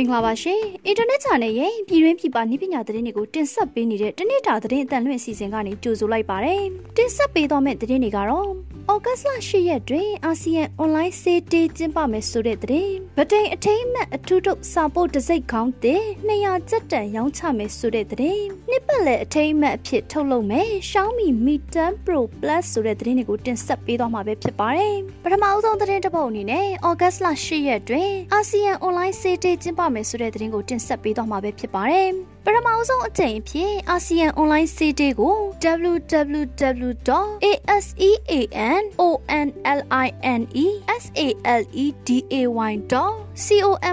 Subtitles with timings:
[0.00, 6.62] မင်္ဂလာပါရှင်အင်တာနက် channel ရဲ့ပြည်တွင်းပြည်ပနည်းပညာသတင်းတွေကိုတင်ဆက်ပေးနေတဲ့တနေ့တာသတင်းအတန်လွင့်အစီအစဉ်ကနေကြိုဆိုလိုက်ပါတယ်
[6.96, 8.48] တင်ဆက်ပေးသွားမယ့်သတင်းတွေကတော့
[8.92, 12.92] ဩဂတ်လ10ရက်တွင်အာဆီယံအွန်လိုင်းစေးတေးကျင်းပမယ်ဆိုတဲ့သတင်း
[13.22, 32.08] ဗတိန်အထိမ်းအမှတ်အထူးထုတ်စာပို့တစိ့ခေါင်းတင်200ကျပ်တန်ရောင်းချမယ်ဆိုတဲ့သတင်းနှစ်ပတ်လည်အထိမ်းအမှတ်အဖြစ်ထုတ်လုပ်မယ် Xiaomi Mi 10 Pro Plus ဆိုတဲ့သတင်းတွေကိုတင်ဆက်ပေးသွားမှာပဲဖြစ်ပါတယ်ပထမအဆုံးသတင်းတစ်ပုဒ်အနေနဲ့ဩဂတ်လ10ရက်တွင်အာဆီယံအွန်လိုင်းစေးတေးကျင်းပမယ်ဆိုတဲ့သတင်းကိုတင်ဆက်ပေးသွားမှာပဲဖြစ်ပါတယ်
[32.44, 35.36] ပထမအဆုံးအကြိမ်အဖြစ်အာဆီယံ online city ကို
[43.10, 43.20] www.aseanonline.saleday.com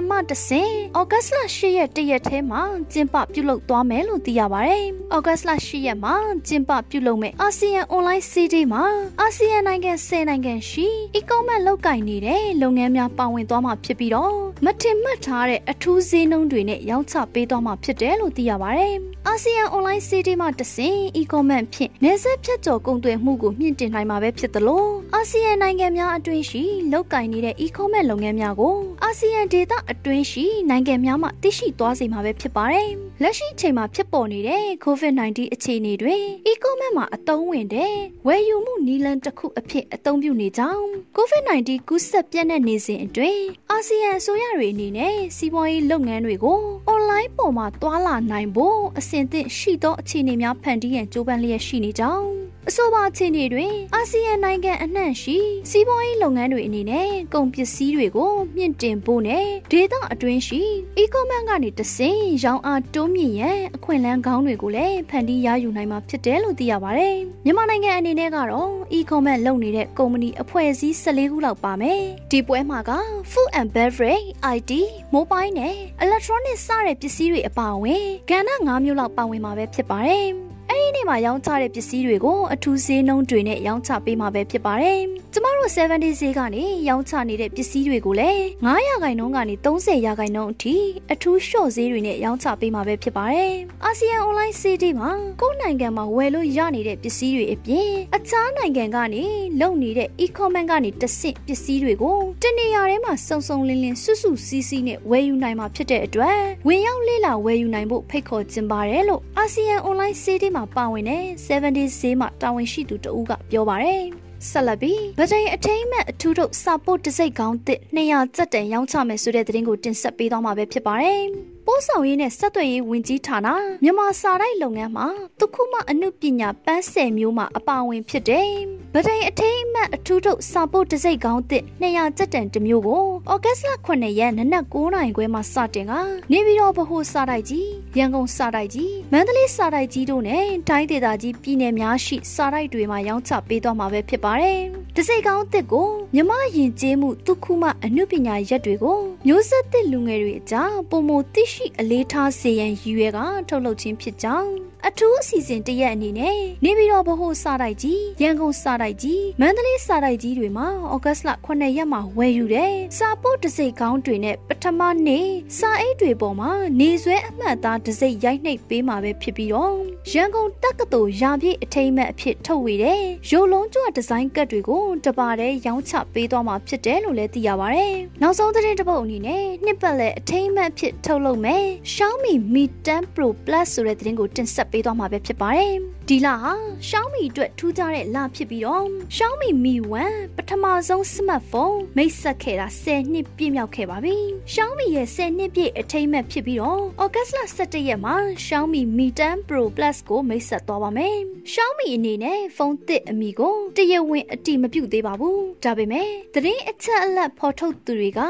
[0.10, 4.86] မှတဆင်ဩဂတ်လ10ရက်တရက်ထဲမှာကျင်းပပြုလုပ်သွားမယ်လို့သိရပါတယ်။
[5.16, 6.16] ဩဂတ်လ10ရက်မှာ
[6.48, 8.84] ကျင်းပပြုလုပ်မယ့်အာဆီယံ online city မှာ
[9.22, 14.34] အာဆီယံနိုင်ငံ10နိုင်ငံရှိ e-commerce လောက်ကင်နေတဲ့လုပ်ငန်းများပါဝင်သွားမှာဖြစ်ပြီးတော့
[14.66, 18.94] မထင်မှတ်ထားတဲ့အထူးဈေးနှုန်းတွေနဲ့ရောင်းချပေးသွားမှာဖြစ်တယ်လို့သိရပါတယ်။
[19.28, 28.76] အာဆီယံ online city မှာတဆင် e-commerce ဖြင့်နေဆက်ဖြတ်ကျော်ကုန်သွယ်မှုကိုမြင့်တင်နိုင်မှာပဲဖြစ်သလိုအာဆီယံနိုင်ငံများအတွင်းရှိလောက်ကင်နေတဲ့ e-commerce လုပ်ငန်းများကို
[29.10, 32.90] အာဆီယံဒေသအတွင်းရှိနိုင်ငံများမှသိရှိသွားစေမှာပဲဖြစ်ပါတယ်။
[33.22, 36.16] လက်ရှိအချိန်မှာဖြစ်ပေါ်နေတဲ့ COVID-19 အခြေအနေတွေ
[36.52, 37.96] e-commerce မှာအသုံးဝင်တဲ့
[38.28, 40.86] ဝယ်ယူမှုနည်းလမ်းတစ်ခုအဖြစ်အသုံးပြုနေကြောင်း
[41.18, 46.60] COVID-19 ကူးစက်ပြန့်နှံ့နေစဉ်အတွင်းအာဆီယံအစိုးရတွေအနေနဲ့စီးပွားရေးလုပ်ငန်းတွေကို
[46.94, 52.37] online ပေါ်မှာတွာလာနိုင်ဖို့အဆင်သင့်ရှိသောအခြေအနေများဖန်တီးရန်ကြိုးပမ်းလျက်ရှိနေကြောင်း
[52.70, 55.38] အဆိုပါအခြေအနေတွင်အာဆီယံနိုင်ငံအနှံ့ရှိ
[55.70, 60.62] စီးပွားရေးလုပ်ငန်းတွေအနေနဲ့ကုန်ပစ္စည်းတွေကိုမြင့်တင်ဖို့နဲ့ဒေသအတွင်းရှိ
[61.02, 72.02] e-commerce ကနေတဆင့်ရောင်းအားတိုးမြင့်ရန်အခွင့်အလမ်းကောင်းတွေကိုလည်းဖန်တီးရယူနိုင်မှာဖြစ်တယ်လို့သိရပါတယ်။မြန်မာနိုင်ငံအနေနဲ့ကတော့ e-commerce လုပ်နေတဲ့ကုမ္ပဏီအဖွဲ့အစည်း14ခုလောက်ပါမယ်။
[72.32, 72.92] ဒီပွဲမှာက
[73.32, 74.72] food and beverage, IT,
[75.16, 80.28] mobile နဲ့ electronic စတဲ့ပစ္စည်းတွေအပါအဝင်ကဏ္ဍ၅မျိုးလောက်ပါဝင်မှာပဲဖြစ်ပါတယ်။
[80.70, 85.00] အဲ့ဒီနေ့မှာရောင်းချတဲ့ပစ္စည်းတွေကိုအထူးဈေးနှုန်းတွေနဲ့ရောင်းချပေးမှာပဲဖြစ်ပါတယ်။
[85.34, 90.76] ကျမတို့70ဈေးကနေရောင်းချနေတဲ့ပစ္စည်းတွေကိုလည်း900ရာခိုင်နှုန်းကနေ30ရာခိုင်နှုန်းအထိ
[91.14, 93.54] အထူးလျှော့ဈေးတွေနဲ့ရောင်းချပေးမှာပဲဖြစ်ပါတယ်။
[93.86, 95.12] အာဆီယံ online city မှာ
[95.42, 99.24] ကိုယ့်နိုင်ငံမှာဝယ်လို့ရနေတဲ့ပစ္စည်းတွေအပြင်အခြားနိုင်ငံကနေ
[99.62, 114.04] လုပ်နေတဲ့ e-commerce ကနေတဆင့်ပစ္စည်းတွေကိုတနေရာထဲမှာစုံစုံလင်းလင်းစွစွစီးစီးနဲ့ဝယ်ယူနိုင်မှာဖြစ်တဲ့အတွက်ဝင်ရောက်လေ့လာဝယ်ယူနိုင်ဖို့ဖိတ်ခေါ်ခြင်းပါတယ်လို့အာဆီယံ online city မှာပါဝင်တဲ့70ဈေးမှာတာဝန်ရှိသူတဦးကပြောပါတယ်
[114.50, 123.48] ဆက်လက်ပြီးဗတိန်အထိမ်းမဲ့အထူးထုတ်စာပုတ်တစိ့ကောင်းတစ်200ကျပ်တန်ရောင်းချမယ်ဆိုတဲ့သတင်းကိုတင်ဆက်ပေးသွားမှာပဲဖြစ်ပါတယ် ပို့ဆောင်ရေးနဲ့ဆက်သွယ်ရေးဝန်ကြီးဌာန
[123.84, 125.08] မြန်မာစာတိုက်လုပ်ငန်းမှာ
[125.40, 128.52] တခုမှအမှုပညာပန်းဆယ်မျိုးမှာအပါဝင်ဖြစ်တယ်။
[128.94, 135.94] ဗဒိန်အထိမ်းအမှတ်အထူးထုတ်စာပုတ်တစိ့ကောင်းတစ်200ကျပ်တန်တစ်မျိုးကိုဩဂတ်လ9ရက်နနက်9နာရီခွဲမှာစတင်က
[136.32, 144.60] နေပြည်တော်ဗဟိုစာတိုက်ကြီးရန်ကုန်စာတိုက်ကြီးမန္တလေးစာတိုက်ကြီးတို့နဲ့တိုင်းဒေသကြီးပြည်နယ်များရှိစာတိုက်တွေမှာရောင်းချပေးသွားမှာပဲဖြစ်ပါတယ်။
[144.96, 153.20] တစိ့ကောင်းတစ်ကိုမြမယဉ်ကျေးမှုတခုမှအမှုပညာရက်တွေကိုမျိုးဆက်သစ်လူငယ်တွေအကြားပုံမသိရှိအလေးထားစေရန်ရည်ရွယ်က
[153.50, 154.52] ထုတ်လုပ်ခြင်းဖြစ်ကြောင်း
[154.90, 165.28] အထူးအစီအစဉ်တရက်အနေနဲ့နေပြည်တော်ဗဟိုစာတိုက်ကြီးရန်ကုန်စာတိုက်ကြီးမန္တလေးစာတိုက်ကြီးတွေမှာဩဂတ်လ9ရက်မှာဝယ်ယူတဲ့စာပို့တစိ့ကောင်းတွေနဲ့ပထမနေ့
[165.58, 169.76] စာအိတ်တွေပေါ်မှာနေဆွဲအမှတ်သားတစိ့ရိုက်နှိပ်ပေးမှာပဲဖြစ်ပြီးတော့
[170.12, 177.84] ရန်ကုန်တက္ကသိုလ်ရာပြည့်အထိမ်းအမှတ်အဖြစ်ထုတ်ဝေတဲ့ရုပ်လုံးကျွဒီဇိုင်းကတ်တွေကိုတပါတဲ့ရောင်းချပေးသွားမှာဖြစ်တယ်လို့လည်းသိရပါဗျ။
[178.22, 185.74] နောက်ဆုံးသတင်းတစ်ပုဒ်အနေနဲ့နှစ်ပတ်လည်အထိမ်းအမှတ်ဖြစ်ထုတ်လုပ်မယ် Xiaomi Mi 10 Pro Plus ဆိုတဲ့သတင်းကိုတင်ဆက်ပေးသွားမှာပဲဖြစ်ပါတယ်။
[186.10, 186.54] ဒီလဟာ
[186.90, 188.86] Xiaomi အတွက်ထူးခြားတဲ့လဖြစ်ပြီးတော့
[189.18, 189.76] Xiaomi Mi
[190.08, 194.16] 1ပထမဆုံး smartphone မိတ်ဆက်ခဲ့တာ10နှစ်ပြည့်မြောက်ခဲ့ပါပြီ။
[194.54, 201.18] Xiaomi ရဲ့10နှစ်ပြည့်အထိမ်းအမှတ်ဖြစ်ပြီးတော့ August 17ရက်မှာ Xiaomi Mi 10 Pro Plus ကိုမိတ်ဆက်သွားပါမယ်။
[201.54, 208.22] Xiaomi အနေနဲ့ဖုန်းသစ်အမည်ကိုတရားဝင်အတိမပြုသေးပါဘူး။ဒါပေမဲ့သတင်းအချက်အလက်ဖော်ထုတ်သူတွေက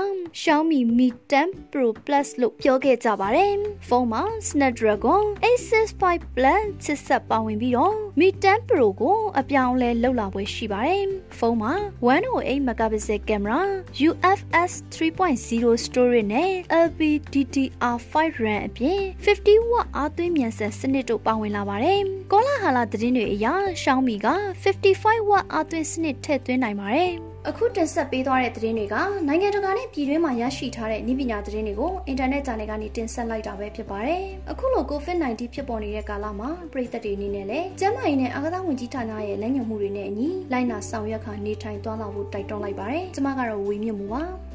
[0.41, 3.53] Xiaomi Mi 10 Pro Plus လို့ပြောခဲ့ကြပါတယ်။
[3.87, 11.03] ဖုန်းမှာ Snapdragon 865 Plus ချစ်ဆက်ပါဝင်ပြီးတော့ Mi 10 Pro ကိုအပြောင်းလဲလောက်လာပွဲရှိပါတယ်။
[11.37, 11.73] ဖုန်းမှာ
[12.07, 13.59] 108 megapixel camera,
[14.07, 16.51] UFS 3.0 storage နဲ့
[16.85, 18.13] LPDDR5
[18.43, 22.01] RAM အပြင်50 watt အားသွင်းမြန်ဆန်စနစ်တို့ပါဝင်လာပါတယ်။
[22.31, 23.47] ကောလာဟာလာသတင်းတွေအရ
[23.81, 24.27] Xiaomi က
[24.63, 27.13] 55 watt အားသွင်းစနစ်ထည့်သွင်းနိုင်ပါတယ်။
[27.49, 28.95] အခုတင်ဆက်ပေးသွားတဲ့သတင်းတွေက
[29.27, 34.21] နိုင်ငံတကာနဲ့ပြည်တွင်းမှာရရှိထားတဲ့နည်းပညာသတင်းတွေကိုအင်တာနက် channel ကနေတင်ဆက်လိုက်တာပဲဖြစ်ပါတယ်။
[34.51, 44.23] အခုလို COVID-19 ဖြစ်ပေါ်နေတဲ့ကာလမှာပြည်သက်တွေအနေနဲ့လည်းကျန်းမာရေးနဲ့အာကစားဝန်ကြီးဌာနရဲ့လက်ညှိုးမှုတွေနဲ့အညီလိုက်နာဆောင်ရွက်ခါနေထိုင်သွားလာဖို့တိုက်တွန်းလိုက်ပါတယ်။ကျွန်မကတော့ဝေမြင့်မှုပါ။